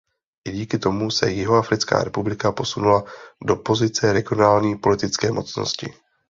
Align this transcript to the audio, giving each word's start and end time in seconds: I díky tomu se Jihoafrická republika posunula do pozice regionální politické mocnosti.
I 0.47 0.51
díky 0.51 0.79
tomu 0.79 1.11
se 1.11 1.31
Jihoafrická 1.31 2.03
republika 2.03 2.51
posunula 2.51 3.03
do 3.45 3.55
pozice 3.55 4.13
regionální 4.13 4.77
politické 4.77 5.31
mocnosti. 5.31 5.93